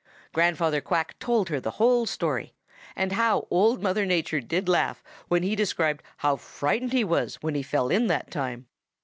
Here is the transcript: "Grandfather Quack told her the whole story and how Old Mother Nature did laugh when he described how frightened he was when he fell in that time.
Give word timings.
"Grandfather 0.33 0.81
Quack 0.81 1.19
told 1.19 1.49
her 1.49 1.59
the 1.59 1.69
whole 1.77 2.07
story 2.07 2.55
and 2.95 3.11
how 3.11 3.47
Old 3.51 3.83
Mother 3.83 4.03
Nature 4.03 4.39
did 4.41 4.67
laugh 4.67 5.03
when 5.27 5.43
he 5.43 5.55
described 5.55 6.01
how 6.17 6.37
frightened 6.37 6.91
he 6.91 7.03
was 7.03 7.35
when 7.43 7.53
he 7.53 7.61
fell 7.61 7.89
in 7.89 8.07
that 8.07 8.31
time. 8.31 8.65